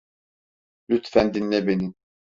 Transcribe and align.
Lütfen 0.89 1.33
dinle 1.33 1.67
beni. 1.67 1.93